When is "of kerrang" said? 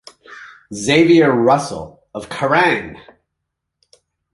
2.15-2.99